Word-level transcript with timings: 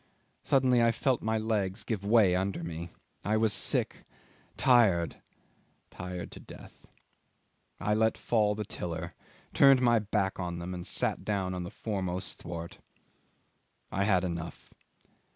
Suddenly 0.43 0.81
I 0.81 0.91
felt 0.91 1.21
my 1.21 1.37
legs 1.37 1.83
give 1.83 2.03
way 2.03 2.35
under 2.35 2.63
me. 2.63 2.89
I 3.23 3.37
was 3.37 3.53
sick, 3.53 3.97
tired 4.57 5.17
tired 5.91 6.31
to 6.31 6.39
death. 6.39 6.87
I 7.79 7.93
let 7.93 8.17
fall 8.17 8.55
the 8.55 8.65
tiller, 8.65 9.13
turned 9.53 9.79
my 9.79 9.99
back 9.99 10.39
on 10.39 10.57
them, 10.57 10.73
and 10.73 10.87
sat 10.87 11.23
down 11.23 11.53
on 11.53 11.61
the 11.65 11.69
foremost 11.69 12.39
thwart. 12.39 12.79
I 13.91 14.05
had 14.05 14.23
enough. 14.23 14.71